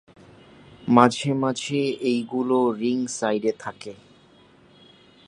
[0.87, 1.81] মাঝেমাঝে
[2.11, 3.93] এগুলো রিং সাইডে থাকে।